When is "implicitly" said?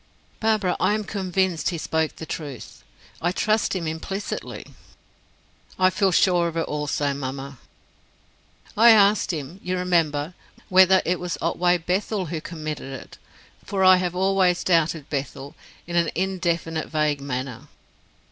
3.85-4.65